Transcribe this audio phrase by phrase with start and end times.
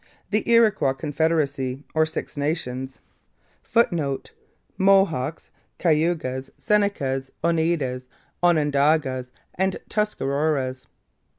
[0.31, 3.01] The Iroquois confederacy, or Six Nations,
[3.61, 4.31] [Footnote:
[4.75, 8.07] Mohawks, Cayugas, Senecas, Oneidas,
[8.43, 10.87] Onondagas, and Tuscaroras.